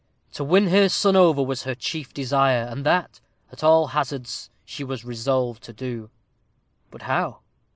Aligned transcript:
To 0.33 0.43
win 0.43 0.69
her 0.69 0.89
son 0.89 1.15
over 1.15 1.43
was 1.43 1.61
her 1.61 1.75
chief 1.75 2.11
desire, 2.11 2.63
and 2.65 2.83
that, 2.87 3.19
at 3.51 3.63
all 3.63 3.89
hazards, 3.89 4.49
she 4.65 4.83
was 4.83 5.05
resolved 5.05 5.61
to 5.65 5.73
do. 5.73 6.09
But 6.89 7.03
how? 7.03 7.41